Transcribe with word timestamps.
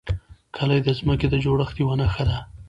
کلي 0.55 0.79
د 0.83 0.87
ځمکې 0.99 1.27
د 1.29 1.35
جوړښت 1.43 1.75
یوه 1.81 1.95
نښه 2.01 2.23
ده. 2.29 2.37